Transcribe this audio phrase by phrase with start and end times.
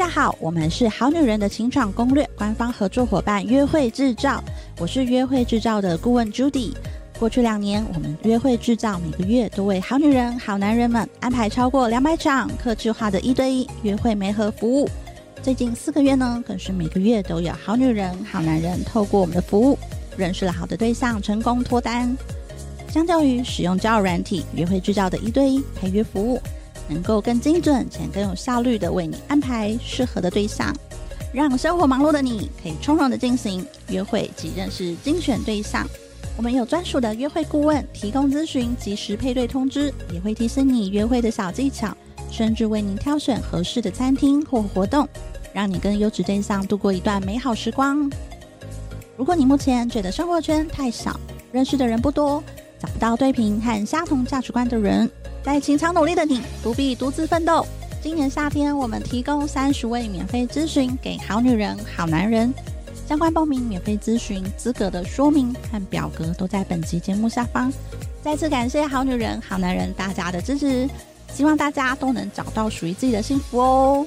[0.00, 4.42] 大家好，我们是好女人的情场攻略官方合作伙伴约会制造，
[4.78, 6.72] 我是约会制造的顾问 Judy。
[7.18, 14.88] 过去两年，我们约会制造每个月都为好女人、好男人们安排超过两百场客制化的一对一约会媒合服务。
[15.42, 19.78] 最近四个月呢，更是每个月都有好女人、好男人透过我们的服务
[20.16, 22.16] 认识了好的对象，成功脱单。
[22.88, 26.40] 相较于使用交友软体，约会制造的一对一陪约服务。
[26.90, 30.74] 能够更精准且更有效率的为你安排适合的对象，
[31.32, 35.86] 让生活忙碌的你可以从容的进行约会及认识精选对象。
[36.36, 41.94] 我们有专属的约会顾问提供咨询，及时配对通知，也会提醒你约会的小技巧，
[42.30, 45.06] 甚至为您挑选合适的餐厅或活动，
[45.52, 48.10] 让你跟优质对象度过一段美好时光。
[49.16, 51.18] 如果你目前觉得生活圈太小，
[51.52, 52.42] 认识的人不多，
[52.80, 55.10] 找不到对频和相同价值观的人。
[55.42, 57.66] 在情场努力的你，不必独自奋斗。
[58.02, 62.52] 今年夏天，我们提供三十位免费咨询给好女人、好男人。
[63.08, 67.72] 相关报名、免费咨询资格的说明和表格都在本期节目下方。
[68.22, 70.88] 再次感谢好女人、好男人大家的支持，
[71.32, 74.06] 希望大家都能找到属于自己的幸福哦。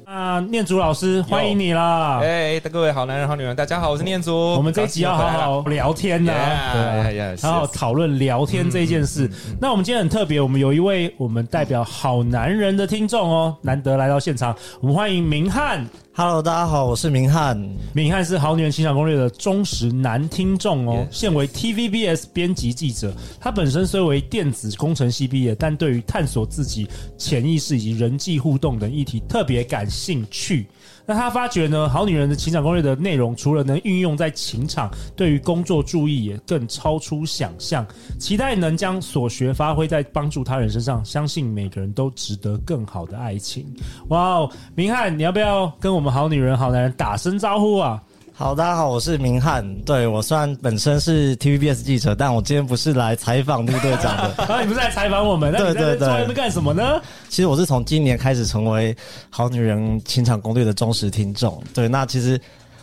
[0.11, 2.19] 啊，念祖老师，欢迎你啦！
[2.21, 4.35] 哎，各位好男人、好女人，大家好，我是念祖。
[4.35, 6.73] 我们这一集要好好聊天呐、啊，
[7.05, 9.31] 对，好好讨论聊天这件事。
[9.57, 15.87] 那我们今天很特别，我们有一位我们代表好男人的听众哦，难得来到现场，我们欢迎明翰。
[16.13, 17.57] Hello，大家好，我是明翰。
[17.93, 23.15] 明翰是好女人情场攻略的忠实男听众哦，现为 TVBS 编辑记者。
[23.39, 26.85] 他本身虽为电子工程系毕业，但对于探索自己
[27.17, 30.67] 潜意识以及人际互动等议题特别感兴趣。
[31.05, 37.85] 那他发觉呢，好女人的情场攻略的内容，除了能运用在情场，对于工作注意也更超出想象。
[38.19, 43.65] 期待能将所学发挥在帮助他人身上，相信每个人都值得更好的爱情。
[44.09, 48.01] 哇哦，明翰，你要不要跟我们好女人、好男人打声招呼啊？
[48.41, 49.63] 好，大家好，我是明翰。
[49.81, 54.33] 对，我虽然本身是 TVBS 记者，但我今天不是来采访陆队长的。
[54.51, 55.51] 啊，你不是来采访我们？
[55.53, 56.99] 对对对，那你在干什么呢？
[57.29, 58.97] 其实我是从今年开始成为
[59.29, 61.61] 好女人情场攻略的忠实听众。
[61.71, 62.41] 对，那其实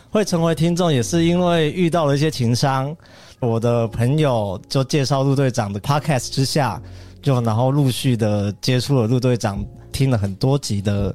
[0.09, 2.95] 会成为听众也是因为遇到了一些情商，
[3.41, 6.81] 我的朋友就介绍陆队长的 Podcast 之下，
[7.21, 9.61] 就然后陆续的接触了陆队长，
[9.91, 11.13] 听了很多集的。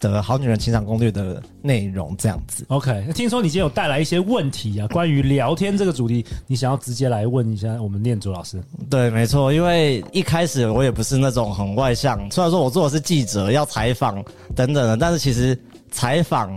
[0.00, 2.64] 的好女人情场攻略的内容这样子。
[2.68, 8.60] OK，听说你今天有带来一些问题啊，关于聊天这个主题，你想要直接来问一下我们念祖老师？
[8.88, 14.24] 对，没错，因为一开始我也不是那种很外向，虽然说我做的是记者，要采访
[14.56, 15.56] 等等的，但是其实
[15.90, 16.50] 采访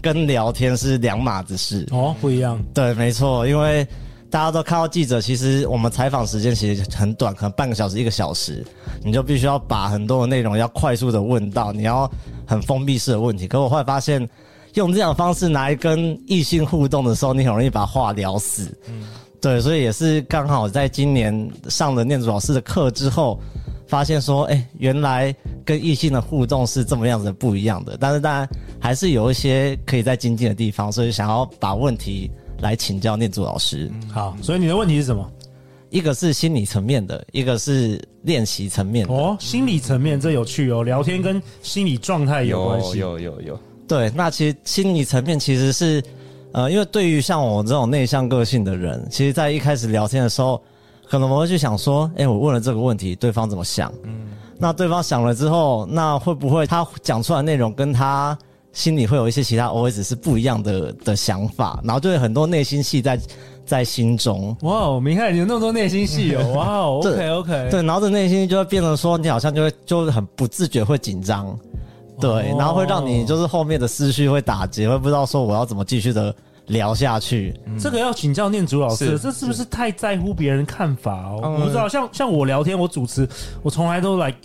[0.00, 2.58] 跟聊天是两码子事哦，不一样。
[2.72, 3.86] 对，没错，因为。
[4.30, 8.66] 大家都看到记者，其实我们采访时间其实很短，可能半个小时、一个小时，
[9.04, 12.10] 你就必须要把很多的内容要快速的问到，你要
[12.54, 13.46] 很封闭式的问题。
[13.46, 14.28] 可我后来发现，
[14.74, 18.76] 用这样的方式来跟异性互动的时候，你很容易把话聊死。
[18.88, 19.04] 嗯，
[19.40, 23.38] 对，所以也是刚好在今年上了念祖老师的课之后，
[23.86, 27.96] 发现说，哎，原来跟异性的互动是这么样子的不一样的。
[28.00, 28.48] 但是当然
[28.80, 32.30] 还是有一些可以再精进的地方，所以想要把问题。
[32.60, 33.90] 来请教念祖老师。
[34.10, 35.30] 好，所以你的问题是什么？
[35.94, 39.14] 一个是心理层面的，一个是练习层面的。
[39.14, 42.98] 哦，心理层面这有趣哦，聊天跟心理状态有关系。
[42.98, 43.60] 有有有有。
[43.86, 46.02] 对，那其实心理层面其实是，
[46.50, 50.60] 呃，因为对于像我这种内向个性的人，其实在一开始聊天的时候，
[51.08, 53.94] 可能我会去想说，哎，我问了这个问题，对方怎么想？
[54.02, 54.30] 嗯。
[54.58, 58.36] 那对方想了之后，那会不会他讲出来内容跟他？
[58.72, 63.16] 心里会有一些其他 OS 是不一样的的想法，然后就会很多内心戏在
[63.64, 64.56] 在心中。
[64.62, 66.52] 哇哦，明翰你有那么多内心戏哦！
[66.56, 71.58] 哇哦，OK OK，对，然后这内心就会变成说，你好像就会就很不自觉会紧张，
[72.20, 76.34] 对，然后会让你就是后面的思绪会打结，会不知道说我要怎么继续的
[76.66, 77.54] 聊下去。
[77.66, 81.40] 嗯、这个要请教念祖老师，是这是不是太在乎别人看法哦？
[81.58, 83.28] 我不知道，像像我聊天，我主持，
[83.62, 84.38] 我从来都来、like。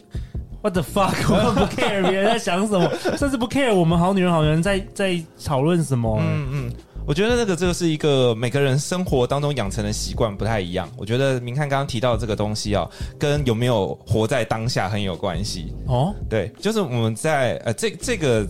[0.62, 1.14] What the fuck！
[1.32, 6.20] 我不 care 别人在想什么，甚至不 care 我们好女人好男人在在讨论什么。
[6.22, 6.74] 嗯嗯，
[7.10, 10.88] 我觉得那个这个是一个每个人生活当中养成的习惯不太一样。
[10.96, 16.14] 我觉得明翰刚刚提到的这个东西啊，跟有没有活在当下很有关系哦。
[16.30, 18.48] 对，就是我们在呃这这个。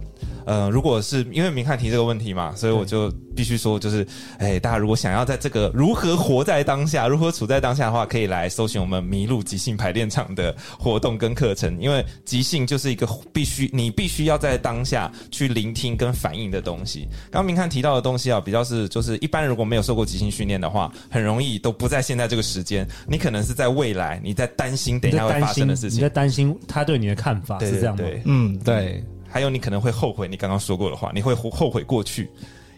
[0.50, 4.04] 呃，如果是因为明翰提这个问题嘛，所以我就必须说，就是，
[4.40, 11.80] 哎，大家如果想要在这个如何活在当下，如何处在当下的话，可以来搜寻我们麋鹿即兴排练场的活动跟课程。
[11.80, 17.08] 因为即兴就是一个必须你必须要在当下去聆听跟反应的东西。
[17.30, 28.02] 刚刚明翰提到的东西啊，比较是就是一般如果没有受过即兴训练的话，很容易都不在现在这个时间，你可能是在未来，你在担心等一下会发生的事情，你在担心他对你的看法是这样吗？
[28.04, 29.04] 对，嗯，对。
[29.30, 32.30] 还有，你可能会后悔你刚刚说过的话，你会后悔过去。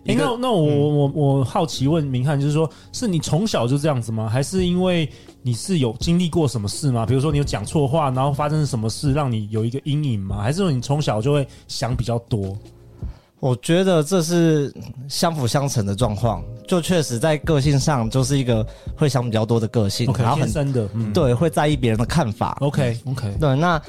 [0.05, 4.27] 欸、那那我、嗯、我我好奇问明翰，就是说，是你从小就这样子吗？
[4.27, 5.07] 还是因为
[5.43, 7.05] 你是有经历过什么事吗？
[7.05, 10.41] 比如说你有讲错话，然后发生什么事让你有一个阴影吗？
[10.41, 12.57] 还是说你从小就会想比较多？
[13.39, 14.73] 我觉得这是
[15.07, 18.65] 相辅相成的状况，就确实在个性上就是一个
[18.95, 22.57] 会想比较多的个性，okay, 然后很深的，嗯、对，会在意别人的看法。
[22.61, 23.79] OK OK，对，那。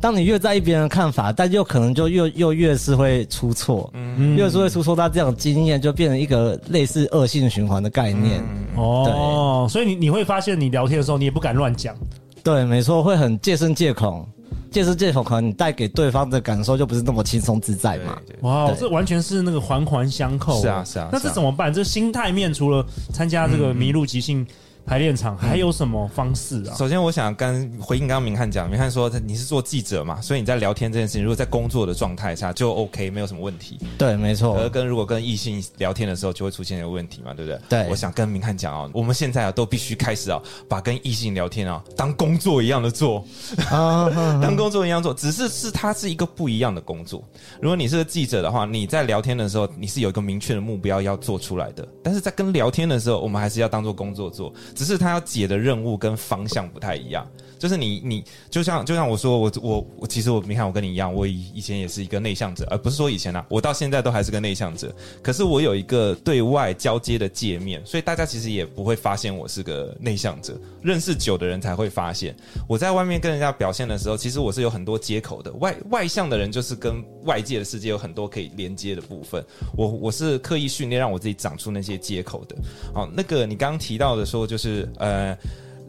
[0.00, 4.94] 当你越在意别人的看法，但又可能就越又越是会出错，嗯，越是会出错。
[4.94, 8.40] 那这种经验就变成一个类似恶性循环的概念。
[8.76, 11.96] 嗯、哦，所以你你会发现，你聊天的时候你也不敢乱讲。
[12.42, 14.24] 对，没错，会很戒慎戒恐，
[14.70, 18.18] 戒慎戒恐，可能你带给对方的感受就不是那么轻松自在嘛。
[18.42, 20.60] 哇，这完全是那个环环相扣。
[20.60, 21.08] 是啊，是啊。
[21.10, 21.72] 那这怎么办？
[21.72, 24.46] 这心态面除了参加这个麋鹿即兴。
[24.86, 26.74] 排练场还有什么方式啊？
[26.76, 33.80] 首先，我想跟回应刚刚明翰讲，明翰说你是做记者嘛，所以你在聊天这件事情，如果在工作的状态下就 OK，没有什么问题。
[33.98, 34.56] 对，没错。
[34.56, 37.60] 而跟如果跟异性聊天的时候，就会出现一个问题嘛，对不对？
[37.68, 37.88] 对。
[37.90, 43.24] 我想跟明翰讲啊，我们现在啊都必须开始啊，把跟异性聊天啊当工作一样的做，
[43.68, 44.08] 啊，
[44.40, 47.24] 当工作一样做，只是是它是一个不一样的工作。
[47.60, 55.56] 如果你是个记者的话，你在聊天的时候，你是有一个明确的目标要做出来的，但是在跟聊天的时候，我们还是要当做工作做，只是他要解的。
[55.58, 57.26] 任务跟方向不太一样，
[57.58, 64.94] 就是你你就像就像我说我我我其实我你看我跟你一样，我以以前也是一个内向者，而不是说以前啊，我到现在都还是个内向者。
[65.22, 70.58] 可是我有一个对外交接的界面，所以大家其实也不会发现我是个内向者。
[70.82, 72.36] 认识久的人才会发现，
[72.68, 75.52] 我在外面跟人家表现的时候，其实我是有很多接口的。
[75.54, 79.44] 外外向的人就是跟外界的世界有很多可以连接的部分。
[79.76, 82.56] 我我是刻意训练让我自己长出那些接口的。
[82.94, 85.36] 好，那个你刚刚提到的说就是呃。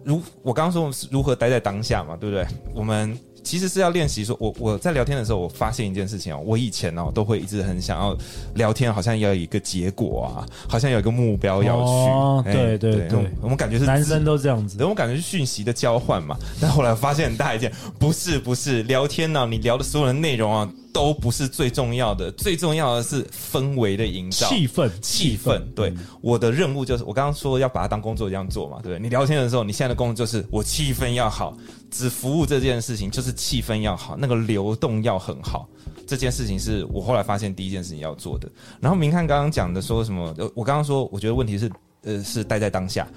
[0.07, 2.47] 如我刚刚说，我们是如何待在当下嘛，对不对？
[2.73, 8.17] 我们其实是要练习说，我我在聊天的时候，我发现一件事情哦，我以前哦都会一直很想要
[8.55, 11.83] 聊天，好像要有一个结果啊，好像有一个目标要去。
[11.83, 16.37] 哦，对对对，我们感觉是男生都这样子，我们感觉是讯息的交换嘛。
[16.61, 17.69] 但后来我发现很大一件，
[17.99, 20.69] 不是不是聊天呢，你聊的所有的内容啊。
[20.93, 25.61] 都不是最重要的，最重要的是氛围的营造，气氛，气氛。
[25.75, 28.99] 对，嗯、我的任务就是，我刚刚说要把它当工作一样做嘛，对不对？
[28.99, 31.55] 你聊天的时候，你现在的工作就是，我气氛要好，
[31.91, 35.67] 只服务这件事情，就是气氛要好，那个流动要很好。
[36.07, 38.49] 这件事情是我后来发现第一件事情要做的。
[38.79, 40.33] 然后明翰刚刚讲的说什么？
[40.55, 41.71] 我刚刚说，我觉得问题是，
[42.03, 43.07] 呃，是待在当下。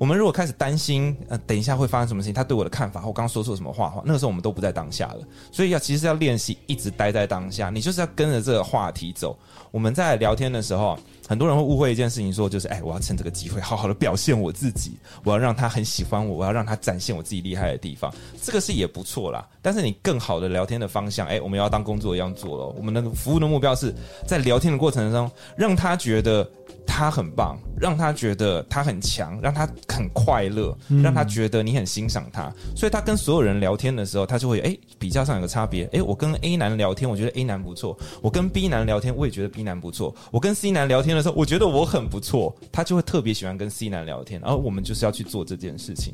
[0.00, 5.18] 我们如果开始担心，呃，等一下会发生什么事情，他对我的看法，我刚刚说错什么话话，那个时候我们都不在当下了。
[5.52, 9.38] 所以要其实要练习一直待在当下，你就是要跟着这个话题走。
[9.70, 10.98] 我们在聊天的时候，
[11.28, 14.92] 很多人会误会一件事情，说就是，哎，我要趁这个机会好好的表现我自己，
[15.22, 18.10] 我要让他很喜欢我，我要让他展现我自己厉害的地方，
[18.42, 19.46] 这个是也不错啦。
[19.60, 22.66] 但是你更好的聊天的方向，哎，我们要当工作一样做了。
[22.68, 23.94] 我们的服务的目标是
[24.26, 26.50] 在聊天的过程中，让他觉得。
[26.90, 46.12] 他很棒，让他觉得他很强，让他很快乐，让他觉得你很欣赏他，所以他跟所有人聊天的时候，他就会哎比较上有个差别，哎，我跟 A 男聊天，我觉得 A 男不错；我跟 B 男聊天，我也觉得 B 男不错；我跟 C 男聊天的时候，我觉得我很不错，他就会特别喜欢跟 C 男聊天，然后我们就是要去做这件事情，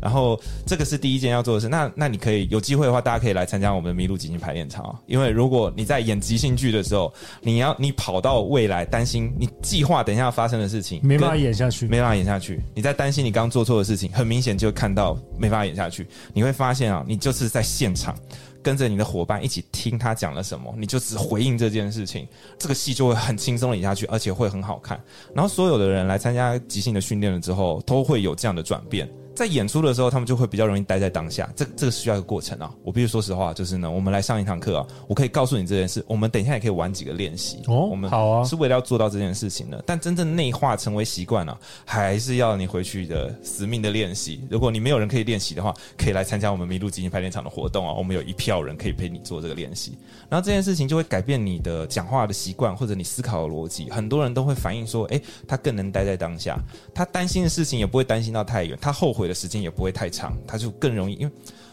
[0.00, 1.68] 然后这个是第一件要做的事。
[1.68, 9.98] 那那你可以有机会的话，大家可以来参加我们的麋鹿即兴排练场啊，因为如果你在演即兴剧的时候，你要你跑到未来担心你计划。
[9.98, 12.60] 等一下发生的事情没办法演下去，没办法演下去。
[12.74, 16.06] 你在担心你刚刚做错的事情，很明显就看到没办法演下去。
[16.34, 18.14] 你会发现啊，你就是在现场
[18.62, 22.26] 跟着你的伙伴一起听他讲了什么，你就只回应这件事情，
[22.58, 25.00] 这个戏就会很轻松的演下去，而且会很好看。
[25.34, 29.08] 然后所有的人来参加即兴的训练了之后，都会有这样的转变。
[29.38, 31.48] 在演出的时候，他们就会比较容易待在当下。
[31.54, 32.74] 这这个需要一个过程啊。
[32.82, 36.04] 我必须说实话，就是呢，我们来上一堂课啊，我可以告诉你这件事。
[36.08, 37.86] 我们等一下也可以玩几个练习哦。
[37.86, 39.80] 我们好啊，是为了要做到这件事情的。
[39.86, 44.44] 但真正内化成为习惯了，还是要你回去的死命的练习。
[44.50, 47.94] 如果你没有人可以练习的话，可以来参加我们麋鹿基金排练场的活动啊。
[47.94, 49.96] 我们有一票人可以陪你做这个练习。
[50.28, 53.88] 然后这件事情就会改变你的讲话的习惯，或者你思考的逻辑。
[53.88, 56.58] 很多人都会反映说，诶，他更能待在当下，
[56.92, 61.32] 他担心的事情也不会担心到太远，他后悔的时间也不会太长，他就更容易，因为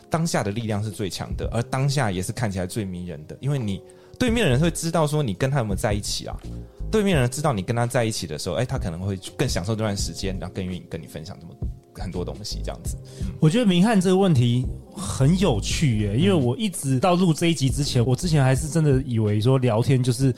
[0.09, 3.35] 当下的力量是最强的，而当下也是看起来最迷人的。
[3.39, 3.81] 因为你
[4.19, 6.37] 对面的人会知道说你跟他有没有在一起啊，
[6.91, 11.53] 对面的人知道你跟他在一起的时候，哎，他可能会更享受这段时间，然后更愿意跟你分享这么
[11.95, 12.95] 很多东西，这样子。
[13.21, 20.33] 嗯、我觉得明翰这个问题很有趣耶，因为我一直到录这一集之前，我之前还是真的以为说聊天就是。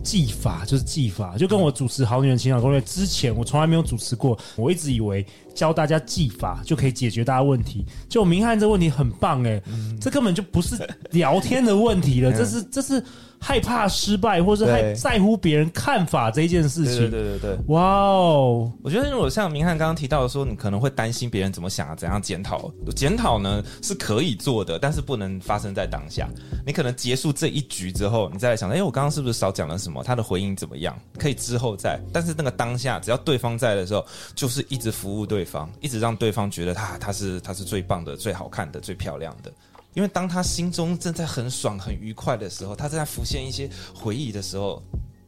[0.00, 4.38] 技法就是技法，就跟我主持《好女人情感攻略》之前，我从来没有主持过。
[4.54, 5.26] 我一直以为
[5.58, 7.84] 教大家技法就可以解决大家问题。
[8.08, 10.76] 就明翰这问题很棒哎，嗯、这根本就不是
[11.10, 13.02] 聊天的问题了，嗯、这是这是。
[13.40, 17.08] 害怕失败，或是还在乎别人看法这一件事情。
[17.08, 18.68] 对对对对，哇哦！
[18.82, 22.68] 我觉得如果像明翰刚刚提到的说，你可能会担心别人怎么想啊，怎样检讨？
[22.96, 26.28] 检讨呢是可以做的，但是不能发生在当下。
[26.66, 30.02] 你可能结束这一局之后，你再来想，哎，我刚刚是不是少讲了什么？
[30.02, 30.98] 他的回应怎么样？
[31.16, 31.96] 可以之后再。
[32.12, 35.47] 但是那个当下，只要对方在的时候，就是一直服务对方，
[35.80, 39.52] 一直让对方觉得他他是他是最棒的、最好看的、最漂亮的。
[39.94, 44.82] 因为当他心中正在很爽、很愉快的时候，他正在浮现一些回忆的时候，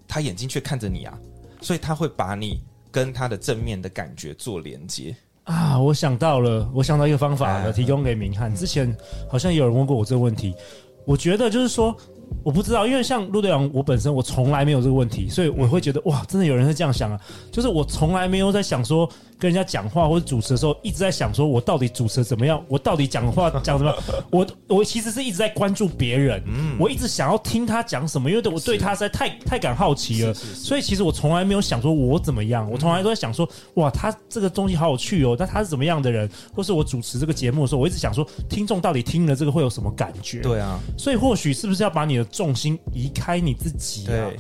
[0.07, 1.19] 他眼睛却看着你啊，
[1.61, 5.79] 所以他会把你跟他的正面的感觉做连接啊。
[5.79, 8.55] 我想到了，我想到一个方法了，提供给明翰。
[8.55, 8.95] 之前
[9.29, 10.55] 好像有人问过我这个问题，
[11.05, 11.97] 我觉得就是说。
[12.45, 17.21] 我不知道，因为像陆队长，我本身我从来没有这个问题，所以我会觉得哇，真的有人是这样想啊。
[17.51, 19.11] 就是我从来没有在想说
[19.41, 23.93] 跟人家讲话或者主持的时候，一直在想说我到底主持怎么样，我到底讲话讲什么。
[24.31, 26.43] 我我其实是一直在关注别人，
[26.79, 30.35] 我一直想要听他讲什么，因为我对他实在太太感好奇了。
[30.35, 40.41] 所以其实我从来没有想说我怎么样，我从来都在想说哇，他这个东西好有趣哦，那他是怎么样的人，或是我主持这个节目的时候，我一直想说听众到底听了这个会有什么感觉？
[40.41, 44.37] 对啊，所以或许是不是要把你的重心移开你自己，啊，对，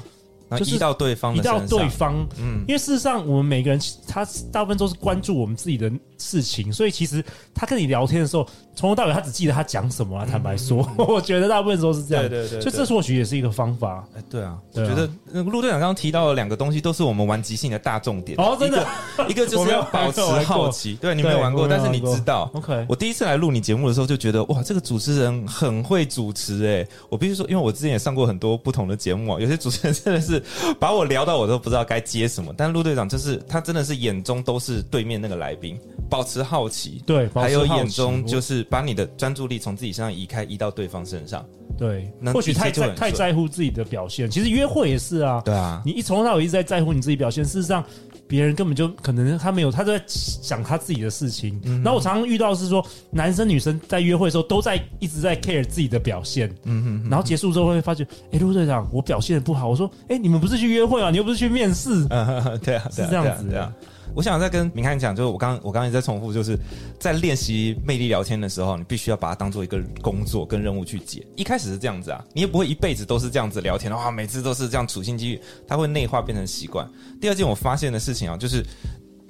[0.58, 8.46] 就是移到对方，移到对方，嗯，因为事实上我们每个人他大部分都是关注我们自己的事情，所以其实他跟你聊天的时候。
[8.80, 10.26] 从头到尾，他只记得他讲什么啊。
[10.28, 12.26] 坦白说， 我觉得大部分时候是这样。
[12.26, 14.02] 对对对，所以这或许也是一个方法。
[14.16, 18.38] 哎，对啊，我觉得那个陆队长刚刚提到的两个东西，都是我们玩即兴的大重点。
[18.40, 18.86] 哦，真的，
[19.28, 20.94] 一个 就是要保持好奇。
[20.94, 22.50] 对，你没有玩过，但是你知道。
[22.54, 26.86] OK，我第一次来录你节目的时候，就觉得哇，这个主持人很会主持哎。
[27.10, 30.42] 我必须说，因为我之前也上过很多不同的节目啊，有些主持人真的是
[30.78, 32.54] 把我聊到我都不知道该接什么。
[32.56, 37.02] 但陆队长就是他真的是眼中都是对面那个来宾，保持好奇。
[37.04, 41.44] 对，还有眼中就是把你的专注力从自己身上移开，移到对方身上。
[41.76, 44.30] 对，或许太在太在乎自己的表现。
[44.30, 45.42] 其实约会也是啊。
[45.44, 47.82] 对啊，你一从头到尾一直在在乎你自己表现，事实上
[48.28, 51.58] 别人根本就可能他没有，他都在想他自己的事情。
[51.64, 56.54] 嗯、然后我常常遇到的是说，男生女生在约会的时候都在一直在 care 自己的表现。
[56.64, 59.68] 嗯哼，哼，然后结束之后会发觉，哎、欸，陆队长，我表现的不好。
[59.68, 61.10] 我说，哎、欸，你们不是去约会啊？
[61.10, 62.06] 你又不是去面试。
[62.10, 63.72] 嗯对啊，是这样子的。
[64.14, 66.58] 我想再跟明翰讲，就是我刚我刚刚也在重复，就是
[66.98, 71.26] 在练习魅力聊天的时候，你必须要把它当做一个工作跟任务去解。
[71.36, 76.88] 一开始是这样子啊，你也不会一辈子都是这样子聊天的话，每次都是这样处心积虑，它会内化变成习惯。
[77.20, 78.64] 第二件我发现的事情啊，就是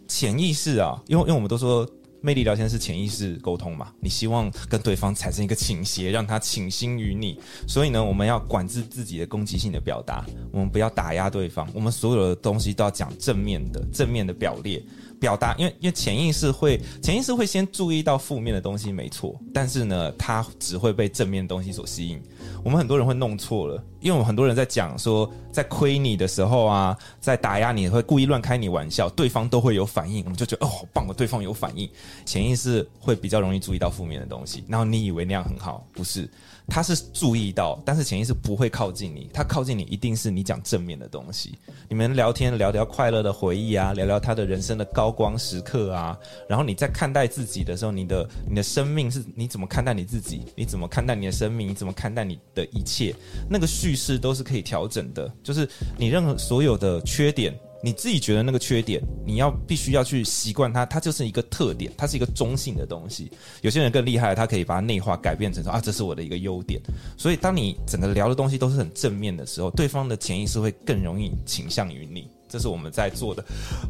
[0.08, 1.88] 潜意识啊，因为因为我们都说。
[2.22, 3.92] 魅力聊天是潜意识沟通嘛？
[4.00, 7.38] 你希望跟对方产生一个倾斜，让他倾心于你。
[7.66, 11.68] 所以呢，我们要管制自己的攻击性的表达，我们不要打压对方。
[11.72, 14.82] 我们所有的东西都要讲正面的，正面的表列
[15.18, 15.54] 表达。
[15.56, 19.38] 因为因为潜意识会潜意识会先注意到负面的东西，没错。
[19.54, 22.20] 但是呢，它只会被正面东西所吸引。
[22.62, 31.88] 我们很多人会弄错了，因为我们很多人在讲说，在亏你的时候啊，在打压你，会故意乱开你玩笑，对方都会有反应，我们就觉得哦，好棒哦，对方有反应，
[32.24, 36.28] 潜意识会比较容易注意到负面的东西，然后你以为那样很好，不是。
[36.72, 39.28] 他是注意到，但是潜意识不会靠近你。
[39.34, 41.58] 他靠近你，一定是你讲正面的东西。
[41.88, 46.16] 你们聊天聊聊快乐的回忆啊，聊聊他的人生的高光时刻啊。
[46.48, 50.44] 然后你在看待自己的时候，你的你的生命是你怎么看待你自己？
[50.54, 51.66] 你怎么看待你的生命？
[51.68, 53.14] 你怎么看待你的一切？
[53.48, 55.32] 那个叙事都是可以调整的。
[55.42, 55.68] 就是
[55.98, 57.54] 你任何所有的缺点。
[57.82, 63.32] 你自己觉得那个缺点，你要必须要去习惯它，它就是一个特点，它是一个中性的东西。
[63.62, 66.78] 有些人更厉害，他可以把它内化，改变成说啊，这是我的一个优点。
[67.16, 72.28] 所以，当你整个聊的东西都是很正面的时候，对方的潜意识会更容易倾向于你。
[72.50, 73.42] 这是我们在做的，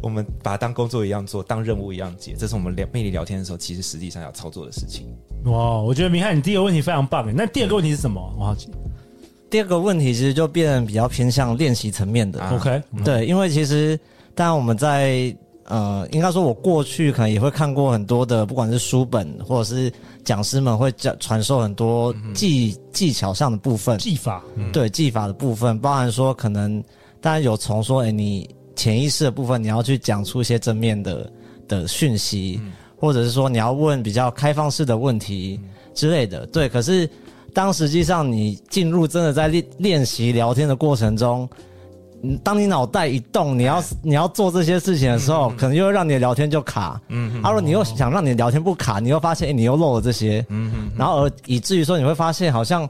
[0.03, 2.37] 我们把它当工作一样做，当任务一样解。
[2.39, 5.07] 这是我们聊魅力聊天的时候，其实实际上要操作的事情。
[5.47, 7.33] 哇，我觉得明翰，你第一个问题非常棒诶。
[7.35, 8.21] 那第二个问题是什么？
[8.39, 8.69] 我好奇。
[9.49, 12.41] 第二个问题其实就变得比较偏向练习层面的。
[12.51, 13.99] OK，对，因为其实
[14.35, 19.93] 当然我们在呃，应该说我过去可能也会看过很多的，不管是书本或者是
[20.25, 26.83] 讲师们会讲传授很多技技巧上的部分，技法，对技法的部分，包含说可能
[27.21, 31.33] 当然有从说，哎，你潜意识的部分你要去讲出一些正面的
[31.69, 32.61] 的讯息，
[32.97, 35.61] 或者是说你要问比较开放式的问题
[35.95, 37.09] 之类的，对，可是。
[37.53, 41.51] 当实际上你进入真的在练练习聊天的过程中，
[42.23, 47.01] 嗯，当你脑袋一动，你要你要做这些事情的时候，嗯、可能又会让你的聊天就卡。
[47.09, 50.47] 嗯，嗯，啊，如果你又想让你的聊天不卡，你又发现，哎、欸，你又漏了这些。
[50.49, 50.91] 嗯嗯。
[50.97, 52.89] 然后而以至于说，你会发现好像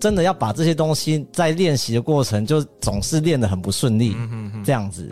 [0.00, 4.16] 真的要把这些东西在练习的过程，就总是练得很不顺利。
[4.64, 5.10] 这样子，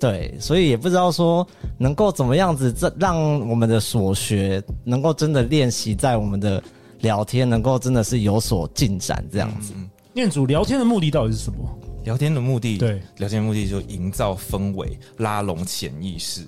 [0.00, 3.16] 对，所以也不知道说能够怎么样子，这让
[3.48, 6.62] 我们的所学能够真的练习在我们的。
[7.02, 9.72] 聊天能够真的是有所进展，这样子。
[10.12, 11.58] 念主聊天的目的到底是什么？
[12.02, 16.40] 聊天的目的，对，聊天的目的就营造氛围，拉拢潜意识。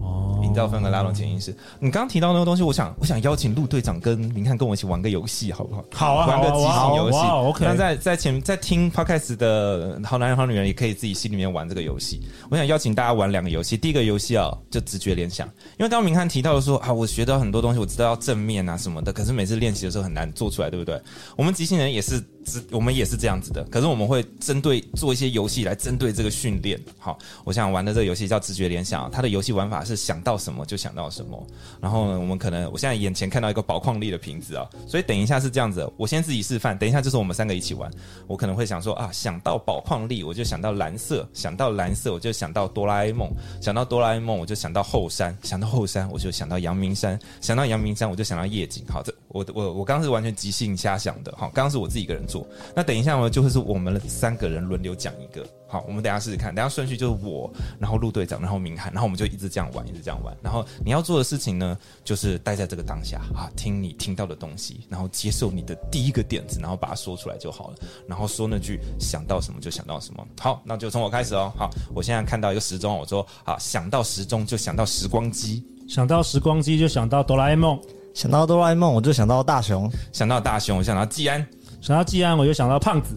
[0.00, 1.54] 哦，营造氛围，拉拢潜意识。
[1.78, 5.84] 你刚刚提到那个东西，我想，我想邀请陆队长跟明翰跟我一起玩个游戏，好不好？
[5.92, 7.18] 好啊，玩个即兴游戏。
[7.18, 7.64] OK。
[7.64, 12.20] 那在在前在听 Podcast 的好男人好女人，也可以自己心里面玩这个游戏。
[12.50, 13.76] 我想邀请大家玩两个游戏。
[13.76, 15.46] 第一个游戏啊，就直觉联想。
[15.78, 21.00] 因为刚刚明翰提到的说啊，我学到很多东西，我知道要正面啊什么的，可是每次练习的时候很难做出来，对不对？
[21.36, 22.22] 我们即兴人也是。
[22.70, 26.80] 我们也是这样子的，可是我们会针对做一些游戏来针对这个训练。
[26.98, 31.46] 好，我想玩的这个游戏叫直觉联想，它的游戏玩法是想到什么就想到什么。
[31.80, 37.90] 然后呢，我们可能我现在眼前看到一个宝矿力的瓶子啊，所以等一下是这样子，我先自己示范，等一下就是我们三个一起玩。
[38.26, 48.84] 我可能会想说啊，想到宝矿力我就想到蓝色，想到蓝色我就想到哆啦 A 梦，想到哆啦 A 梦我就想到后山，想到后山我就想到阳明山，想到阳明山我就想到夜景。
[48.88, 52.37] 好，这我我我刚是完全即兴瞎想的，好，刚刚是我自己一个人做。
[52.74, 55.46] 那等一下呢，就会是我们三个人轮流讲一个。
[55.70, 56.54] 好，我们等一下试试看。
[56.54, 60.34] 等一下顺序就是我，然后陆队长，然后明翰，然后我们就一直这样玩，一直这样玩。
[60.42, 67.76] 然后你要做的事情呢，就是待在这个当下啊，听你听到的东西，然后接受你的第一个点子，然后把它说出来就好了。
[68.06, 70.26] 然后说那句想到什么就想到什么。
[70.40, 71.52] 好，那就从我开始哦。
[71.54, 77.78] 好，我现在看到一个时钟，我说啊，想到时钟就想到时光机，想到时光机就想到哆啦 A 梦，
[78.14, 81.46] 想到哆啦 A 梦我就想到大雄，想到大雄我想到季安。
[81.80, 83.14] 想到季安，我就想到胖子；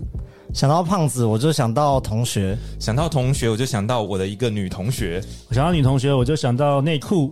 [0.53, 5.19] 想到胖子，我就想到同学；想到同学，我就想到我的一个女同学；
[5.49, 7.31] 我想到女同学，我就想到内裤；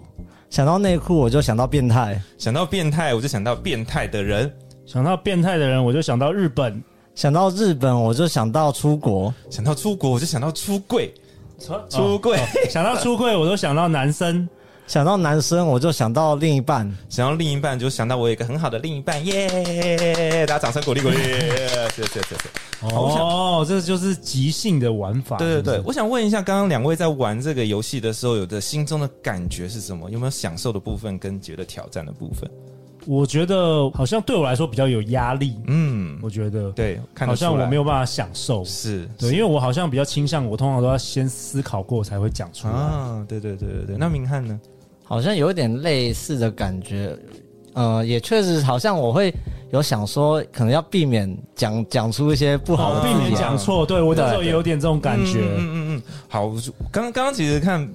[0.50, 4.50] 想到内裤，我就想到变态；想到变态，我就想到变态的人；
[4.86, 6.74] 想到变态的人，我就想到日本；
[7.13, 11.12] 想到日本，我就想到出国；想到出国，我就想到出柜；
[11.60, 12.39] 出出柜，
[12.70, 14.50] 想到出柜，我都想到男生。
[14.89, 19.23] 想到男生，我就想到另一半；想到另一半，就想到我有一个很好的另一半。
[19.23, 20.47] 耶！
[20.47, 21.15] 大家掌声鼓励鼓励，
[21.95, 22.88] 谢谢谢谢。
[22.95, 25.38] 哦，这就是即兴的玩法。
[25.38, 30.10] 对对对，我想问一下，刚刚两位在玩这个游戏的时候，有的心中的感觉是什么？
[30.10, 32.49] 有没有享受的部分跟觉得挑战的部分？
[33.06, 35.56] 我觉得好像对我来说比较有压力。
[35.67, 38.65] 嗯，我觉得对，看好像我没有办法享受。
[38.65, 42.73] 是对，因为我好像比较倾向，我通常都要先思考过才会讲出来。
[42.73, 43.95] 啊，对对对对对。
[43.95, 44.60] 那明翰呢？
[45.10, 47.17] 好像有点类似的感觉，
[47.74, 49.34] 呃，也确实好像我会
[49.72, 53.84] 有想说，可能要避免讲讲出一些不好的，避免讲错。
[53.84, 55.39] 对，我那时候也有点这种感觉。
[55.58, 56.02] 嗯嗯嗯。
[56.28, 56.48] 好，
[56.91, 57.89] 刚刚刚其实看。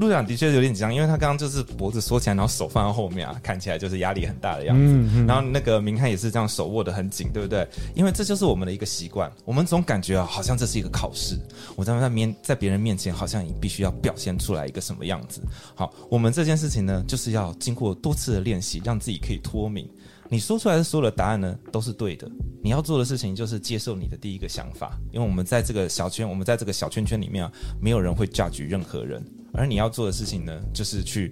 [0.00, 4.82] 陆长的确有点紧张，因为他刚刚就是脖子缩起来，然后手放在后面啊，看起来就是压力很大的样子。
[4.82, 7.68] 嗯嗯、然后那个明翰也是这样，手握得很紧，对不对？
[7.94, 11.38] 因为这就是我们的一个习惯，我们总感觉啊，好像这是一个考试，
[11.76, 15.42] 我在那面在别人面前，好像你必须要表现出来一个什么样子。
[15.74, 19.86] 好，我们这件事情呢，就是要经过多次的练习，让自己可以脱敏。
[20.30, 22.26] 你说出来的所有的答案呢，都是对的。
[22.62, 29.22] 你要做的事情就是接受你的第一个想法，因为我们在这个小圈，我们在这个小圈圈里面啊，没有人会 judge 任何人。
[29.60, 31.30] 而你要做的事情呢，就是去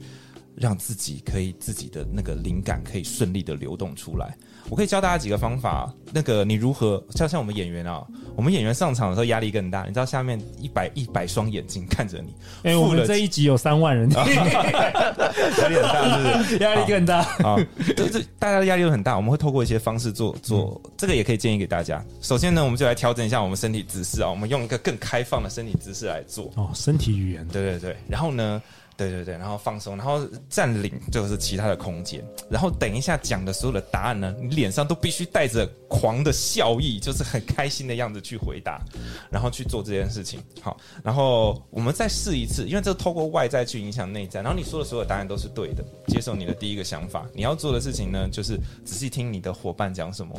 [0.60, 4.36] 让自己可以自己的那个灵感可以顺利的流动出来。
[4.70, 5.92] 我可以教大家几个方法。
[6.12, 8.02] 那个你如何像像我们演员啊，
[8.34, 9.82] 我们演员上场的时候压力更大。
[9.82, 12.34] 你知道下面一百一百双眼睛看着你。
[12.62, 16.58] 哎、欸，我们这一集有三万人， 压力很大，是不是？
[16.58, 17.56] 压力更大啊！
[17.96, 19.16] 这这大家的压力都很大。
[19.16, 22.04] 我们会透过一些方式做做，嗯、这个也可以建议给大家。
[22.20, 26.50] 首先呢，我们就来调整一下我们身体姿势啊，我们用一个更开放的身体姿势来做。
[26.56, 27.96] 哦，身体语言，对对对。
[28.08, 28.62] 然后呢，
[28.98, 38.84] 对对对，然后放松，然后占领就是其他的空间，然后等一下讲的所有的答案呢，你脸上都必须带着狂的笑意，就是很开心的样子去回答，
[39.30, 40.42] 然后去做这件事情。
[40.60, 47.24] 好，然后我们再试一次，因为这透过外在去影响内在，然后你说的所有答案都是对的，接受你的第一个想法。
[47.32, 50.34] 你要做的事情呢，就是仔细听你的伙伴讲什么，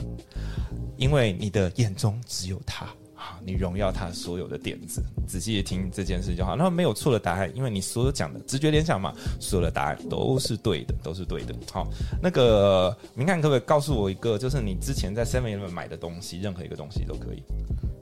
[0.97, 2.85] 因为你的眼中只有他。
[3.21, 6.55] 好，你荣耀他所有的点子，仔细听这件事就好。
[6.55, 11.53] 那没有错的答案，因为你所有讲的直觉联想嘛，所有的答案都是对的，都是对的。
[11.69, 11.85] 好，
[12.23, 17.43] 那个明翰可不可以告诉我一个，就是你之前在 Seven Eleven 买的东西，任何一个东西都可以。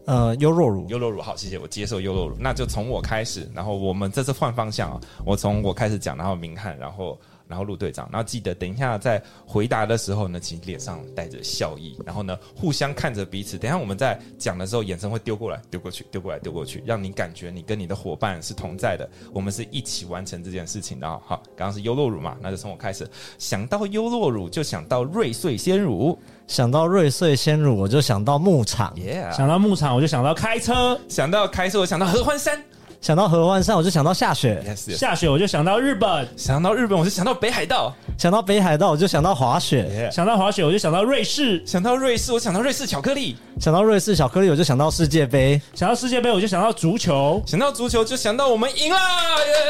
[0.05, 2.37] 呃，优酪乳，优酪乳，好，谢谢，我接受优酪乳。
[2.39, 7.19] 那就从我开始，然后我们这次换方向啊，我从我开始讲，然后明翰，然后。
[7.47, 13.57] 然后陆队长，然后记得等一下在回答的时候呢，请脸上带着笑意，然后呢互相看着彼此。
[13.57, 21.07] 等一下我们在讲的时候，眼神会丢过来、丢过去、丢过来、丢过去，让你感觉你跟你的伙伴是同在的，我们是一起完成这件事情的。
[21.25, 23.07] 好，刚刚是优酪乳嘛，那就从我开始。
[23.37, 28.93] 想到优酪乳，就想到瑞穗鲜乳；想到瑞穗鲜乳，我就想到牧场。
[28.95, 32.61] Yeah，想到牧场，我就想到开车；想到开车，我想到合欢山。
[33.07, 34.61] 想到河欢山，我就想到下雪。
[34.67, 34.97] ；yes, yes.
[34.97, 48.97] 下雪，我就想到日本；想到日本，我就想到北海道；想到北海道，我就想到滑雪；想到滑雪，我就想到瑞士；想到瑞士，我想到瑞士巧克力；想到瑞士巧克力，我就想到世界杯；想到世界杯，我就想到足球；想到足球，就想到我们赢了！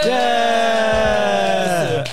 [0.06, 0.13] 耶！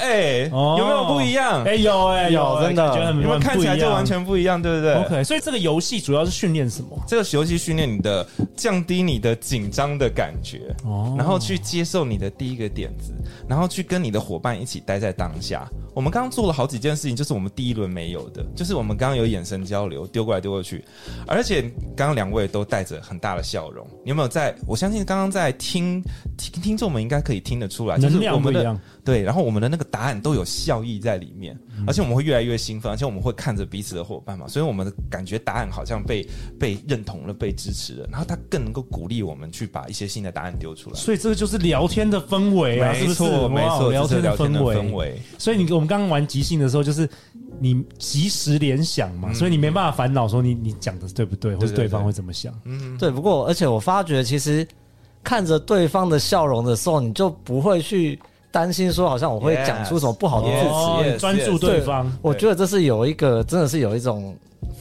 [0.02, 1.64] 哎，有没有不一样？
[1.64, 6.88] 哎，有哎，有，真的，觉得你们看起来就完全不一样，对不对？OK，所以这个游戏主要是训练什么？
[7.08, 11.84] 这个游戏训练你的降低你的紧张的感觉，哦，然后去接。
[11.84, 13.12] 受你的第一个点子，
[13.46, 15.68] 然后去跟你的伙伴一起待在当下。
[15.94, 20.82] 我们刚刚做了好几件事情，就是我们第一轮没有的，就是我们刚刚有眼神交流，丢过来丢过去，
[21.26, 21.62] 而且
[21.94, 23.86] 刚刚两位都带着很大的笑容。
[24.02, 24.52] 你有没有在？
[24.66, 26.02] 我相信刚刚在听
[26.36, 36.28] 听听众们应该可以听得出来，就是我们的对，然后我们的那个答案都有效益在里面，而且我们会越来越兴奋，而且我们会看着彼此的伙伴嘛，所以我们的感觉答案好像被
[36.60, 40.96] 被认同了，被支持了，然后他更能够鼓励我们去把一些新的答案丢出来。
[40.96, 45.18] 所以这个就是聊天的氛围啊，没错没错，聊天的氛围。
[45.38, 45.88] 所以你我们。
[45.94, 47.08] 刚刚玩即兴的时候，就是
[47.60, 52.52] 你即时联想嘛，嗯、所以你没办法烦恼说你你讲的对不对，或者对方会怎么想。
[52.64, 53.12] 嗯，对。
[53.12, 54.66] 不过，而且我发觉，其实
[55.24, 58.20] 看着对方的笑容的时候，你就不会去
[58.52, 61.18] 担心说，好像我会讲出什么不好的字词。
[61.18, 64.36] 专注对方，我觉得这是有一个，真的是有一种。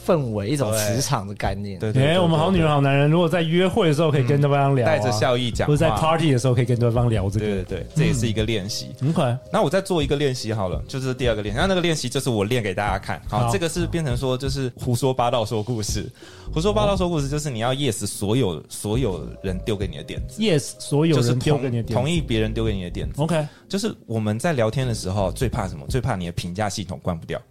[0.05, 1.79] 氛围一种磁场的概念。
[1.79, 7.45] 对对，哎，我们好女人好男人，如果在约会的时候可以跟对方聊，带着笑意讲，或者在 party 的时候可以跟对方聊这个。
[7.45, 8.91] 对对对，这也是一个练习。
[8.99, 9.37] 很快。
[9.51, 11.61] 那我再做一个练习好了，就是第二个练习。
[11.61, 13.21] 那那个练习就是我练给大家看。
[13.27, 16.09] 好，这个是变成说就是胡说八道说故事。
[16.53, 20.41] 胡说八道说故事就是你要 yes 所有所有人丢给你的点子。
[20.41, 21.93] yes 所有人丢给你的点子。
[21.93, 23.21] 同意别人丢给你的点子。
[23.21, 25.85] OK，就是我们在聊天的时候最怕什么？
[25.89, 27.41] 最怕你的评价系统关不掉。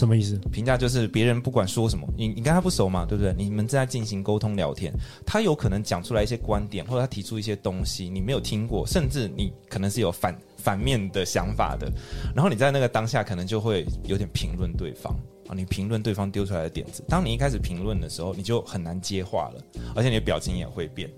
[0.00, 0.38] 什么意思？
[0.50, 3.34] 评价就是别人不管说什么，你你跟他不熟嘛，对不对？
[3.36, 4.90] 你们正在进行沟通聊天，
[5.26, 11.92] 他有可能讲出来一些观点，或者他提出一些东西，你没有听过，甚至你可能是有反反面的想法的，
[12.34, 15.14] 然后你在那个当下可能就会有点评论对方
[15.46, 17.04] 啊，你评论对方丢出来的点子。
[17.06, 19.62] 当你一开始评论的时候，你就很难接话了，
[19.94, 21.10] 而且你的表情也会变。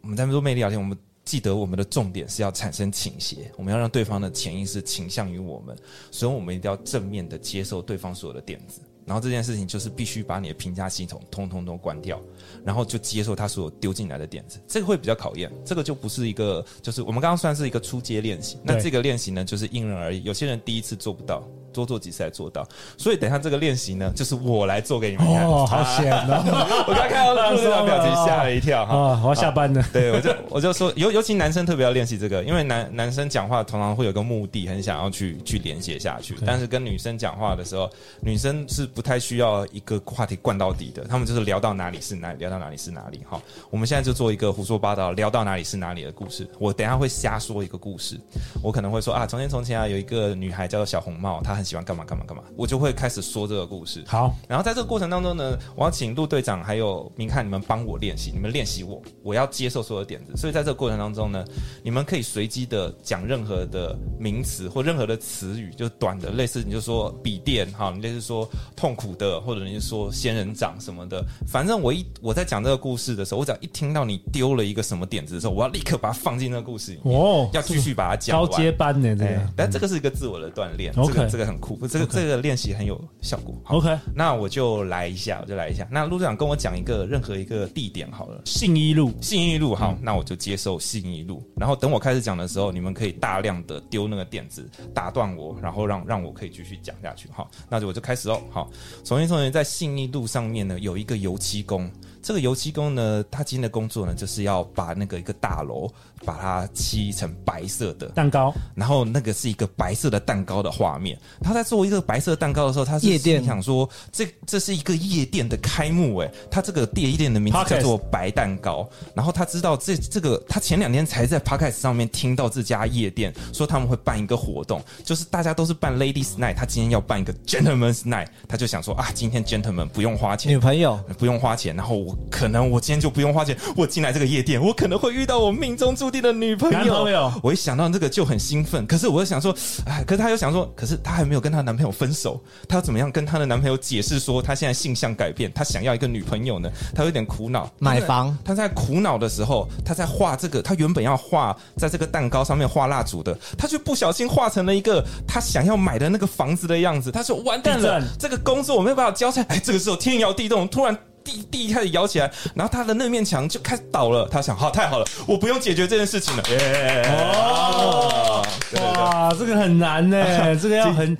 [0.00, 0.96] 我们在做魅力聊天，我们。
[1.30, 5.76] 记得我们的重点是要产生倾斜，我们要让对方的潜意识倾向于我们，
[6.10, 8.80] 所以我们一定要正面的接受对方所有的点子。
[9.06, 12.20] 然后这件事情就是必须把你的评价系统通通都关掉，
[12.64, 14.58] 然后就接受他所有丢进来的点子。
[14.66, 18.58] 这个会比较考验，这个就不是一个，就是我们刚刚算是一个初阶练习。
[18.64, 21.44] 那这个练习呢，就是因人而异，有些人第一次做不到。
[21.72, 25.46] 多做几次才做到，所以等一下这个练习呢，就是我来做给你们看。
[25.46, 26.84] 哦，好险哦！
[26.88, 28.94] 我刚看到老师的表情吓了一跳哈。
[28.94, 29.84] 啊，我要下班了。
[29.92, 36.36] 对，我就我就说，尤尤其男生特别要练习这个，因为男男生讲话通常会有个目的，很想要去去连接下去。
[36.44, 43.20] 但是跟女生讲话的时候，女生是不太需要一个话题灌到底的，他们就是聊到哪里是哪里，聊到哪里是哪里。
[43.28, 46.46] 好，我们现在就做一个胡说八道，聊到哪里是哪里的故事。
[46.58, 48.18] 我等一下会瞎说一个故事，
[48.62, 52.42] 我可能会说啊，从前从前啊，有一个女孩叫做小红帽，她很喜欢干嘛干嘛干嘛。
[52.56, 54.02] 我就会开始说这个故事。
[54.06, 60.36] 好，然后在这个过程当中呢，我要请陆队长还有明翰你们帮我练习，你们练习我，我要接受所有的点子。
[60.36, 61.44] 所以在这个过程当中呢，
[61.82, 71.24] 你们可以随机的讲任何的名词或任何的词语，就短的，类似你就说笔电哈，你类似说痛苦的，或者你就说仙人掌什么的。
[71.46, 78.48] 反正我一我在讲这个故事的时候，我只要一听到你丢了一个什么点子的时候，我要立刻把它放进那个故事里面，哦，要继续把它讲完。
[78.48, 80.92] 高阶班呢，这个，但这个是一个自我的锻炼。
[80.94, 81.78] OK，这个很酷。
[81.86, 83.54] 这个.这个练习很有效果。
[83.64, 85.86] OK，那我就来一下，我就来一下。
[85.90, 91.42] 那陆队长跟我讲一个任何一个地点好了，信义路，信义路好，嗯、那我就接受信义路。
[91.56, 97.28] 然后等我开始讲的时候，你们可以大量的丢那个点子打断我，然后让让我可以继续讲下去。
[97.32, 98.40] 好，那就我就开始哦。
[98.50, 98.70] 好，
[99.04, 101.90] 首先从在信义路上面呢有一个油漆工。
[102.22, 105.90] 这个油漆工呢，他今天的工作呢，就是要把那个一个大楼
[106.24, 108.08] 把它漆成白色的。
[108.08, 111.18] 蛋糕，然后那个是一个白色的蛋糕的画面。
[111.42, 118.88] 他在做一个白色蛋糕的时候，他是心想说，这这是一个夜店的开幕，哎，他这个夜店的名字叫做白蛋糕。
[119.14, 130.98] 然后他知道这这个，他前两天才在 Podcast 上面听到这家夜店说他们会办一个活动，就是大家都是办 Ladies Night，他今天要办一个 Gentlemen's Night，他就想说啊，今天 Gentlemen 不用花钱，女朋友。
[131.18, 132.18] 不用花钱，然后我。
[132.30, 136.78] 可能我今天就不用花钱，我进来这个夜店，我可能会遇到我命中注定的女朋友。
[136.78, 138.86] 男朋友，我一想到这个就很兴奋。
[138.86, 146.70] 可是我又想说，哎，可是她又想说，可是她还没有跟她男朋友分手，她要怎么样跟她的男朋友解释说她现在性向改变，她想要一个女朋友呢？
[146.94, 147.70] 她有点苦恼。
[147.78, 157.10] 买房，她在苦恼的时候，她在画这个，她原本要画在这个蛋糕上面画蜡烛的，她却不小心画成了一个她想要买的那个房子的样子。
[157.10, 159.42] 她说完蛋了，这个工作我没有办法交差。
[159.48, 160.96] 哎，这个时候天摇地动，突然。
[161.30, 164.28] 地地开始摇起来，然后他的那面墙就开始倒了。
[164.28, 166.42] 他想，好，太好了，我不用解决这件事情了。
[166.50, 167.02] 耶！
[167.08, 168.44] 哦，
[168.76, 171.16] 哇，这个很难呢， 这个要很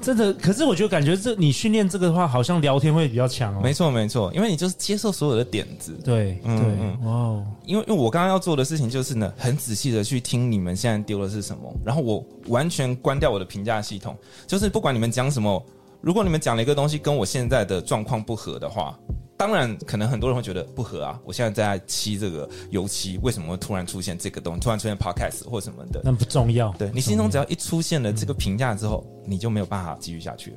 [0.00, 0.32] 真的。
[0.34, 3.60] 可是我觉得，感觉这你训练这个的话，好像聊天会比较强哦。
[3.62, 5.98] 没错，没错，因为你就是接受所有的点子。
[6.04, 15.64] 对，嗯嗯，哇，因为因为我刚刚要做的事情就是呢，很仔细的去听你们现在丢的是什么，然后我完全关掉我的评价系统，就是不管你们讲什么，
[16.00, 18.96] 如果你们讲了一个东西跟我现在的状况不合的话。
[19.38, 21.18] 当然，可能很多人会觉得不合啊！
[21.24, 24.60] 我现在在漆这个油漆，为什么会突然出现这个东西？
[24.60, 26.00] 突然出现 podcast 或什么的？
[26.02, 26.72] 那不重要。
[26.72, 30.56] 对，你心中只要一出现了这个评价之后，嗯、你就没有办法继续下去了。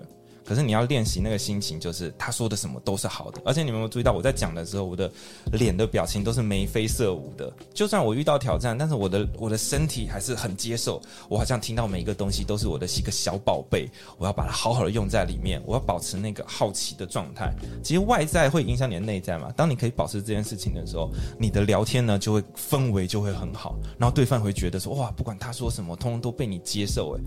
[0.51, 3.41] 可是你要练习那个心情，就是他说的什么都是好的。
[3.45, 5.09] 而且你们有没有注意到，我在讲的时候，我的
[5.53, 7.49] 脸的表情都是眉飞色舞的。
[7.73, 11.01] 就算我遇到挑战，但是我的我的身体还是很接受。
[11.29, 15.63] 我好像听到每一个东西都是我的一个小宝贝，我要把它好好的用在里面。
[15.65, 17.53] 我要保持那个好奇的状态。
[17.81, 19.53] 其实外在会影响你的内在嘛。
[19.55, 21.09] 当你可以保持这件事情的时候，
[21.39, 27.13] 你的聊天呢就会氛围就会很好，然后对方会觉得说哇，不管他说什么，通通都被你接受。
[27.13, 27.21] 诶，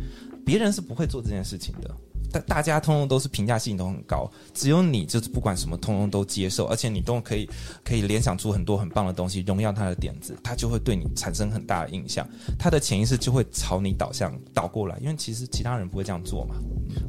[0.44, 1.90] 别人是不会做这件事情的。
[2.34, 7.48] 大大家通通都是评价性都很高，只有你就是不管什么通通都接受，而且你都可以
[7.84, 16.56] 可以联想出很多很棒的东西，荣耀他的点子，他就会对你产生很大的印象，他的潜意识就会朝你导向倒过来，因为其实其他人不会这样做嘛。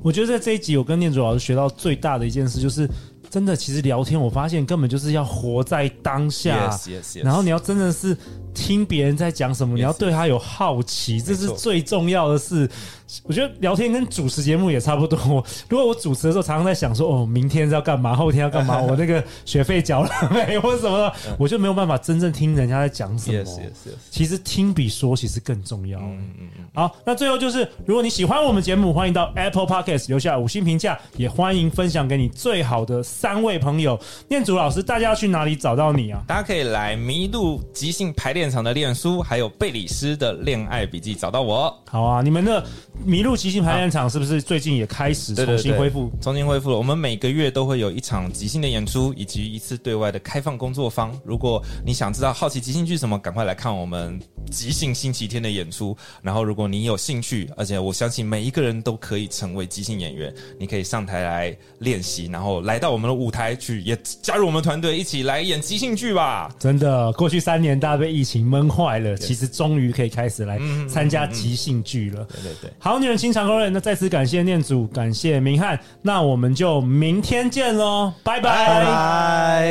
[0.03, 2.87] 我觉得在这一集，我跟念祖老师学到最大的一件事就是。
[3.27, 7.23] 真的，其实聊天，我发现根本就是要活在当下，yes, yes, yes.
[7.25, 8.15] 然后你要真的是
[8.53, 12.69] 听别人在讲什么你要对他有好奇这是最重要的事。
[13.07, 15.17] 错我觉得聊天跟主持节目也差不多。
[15.69, 23.37] 如果我主持的时候常常在想说，哦，明天是要干嘛，后天要干嘛， 我那个学费缴了没，或者什么的，我就没有办法真正听人家在讲什么。
[23.37, 23.93] Yes, yes, yes.
[24.09, 25.99] 其实听比说其实更重要。
[25.99, 26.65] 嗯嗯嗯。
[26.73, 33.01] 好，那最后就是，如果你喜欢我们节目，欢迎到 Apple Podcast 留下五星评价，也欢迎分享给你最好的。
[33.01, 36.21] 三位朋友，念祖老师，大家要去哪里找到你啊？
[36.27, 41.73] 大家可以来迷路即兴排练场的练书，还有贝里斯的恋爱笔记找到我。
[41.89, 42.65] 好啊，你们的
[43.05, 46.11] 麋鹿即兴排练场是不是最近也开始重新恢复？
[46.21, 46.77] 重新恢复了。
[46.77, 51.11] 我们每个月都会有一场即兴的演出，以及一次对外的开放工作坊。
[51.25, 54.19] 如果你想知道好奇即兴剧什么，赶快来看我们
[54.51, 55.97] 即兴星期天的演出。
[56.21, 63.15] 然后，如果你有兴趣，而且我相信每一个人都可以成为即兴演员，你可以上台来练习，然后来到我们的。
[63.15, 66.53] 舞台去也加入我们团队一起来演即兴剧吧！
[66.59, 72.25] 真的，过去三年大家被疫情闷坏了，其实终于可以开始来参加即兴剧了。
[72.25, 79.65] 对对对，好女人情场攻略，那再次感谢念祖，感谢明翰，那我们就明天见喽，拜拜。